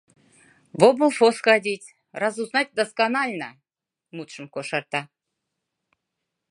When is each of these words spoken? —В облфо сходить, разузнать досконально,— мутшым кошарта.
—В 0.73 0.83
облфо 0.83 1.31
сходить, 1.31 1.93
разузнать 2.21 2.73
досконально,— 2.73 3.49
мутшым 4.15 4.45
кошарта. 4.53 5.01